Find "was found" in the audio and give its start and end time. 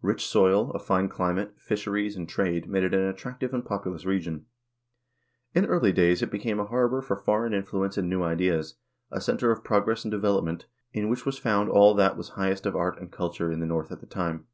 11.26-11.68